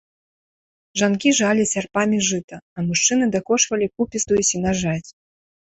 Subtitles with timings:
[1.01, 5.09] Жанкі жалі сярпамі жыта, а мужчыны дакошвалі купістую сенажаць.